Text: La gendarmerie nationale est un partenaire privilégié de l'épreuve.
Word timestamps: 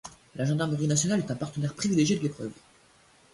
La 0.33 0.45
gendarmerie 0.45 0.87
nationale 0.87 1.19
est 1.19 1.29
un 1.29 1.35
partenaire 1.35 1.75
privilégié 1.75 2.15
de 2.17 2.23
l'épreuve. 2.23 2.53